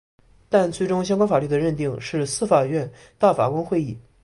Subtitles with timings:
[0.49, 3.95] 但最终相关法律的认定是司法院大法官会议。